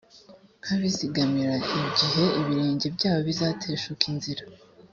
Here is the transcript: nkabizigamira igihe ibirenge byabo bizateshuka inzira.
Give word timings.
nkabizigamira 0.61 1.55
igihe 1.87 2.23
ibirenge 2.39 2.87
byabo 2.95 3.21
bizateshuka 3.29 4.03
inzira. 4.13 4.43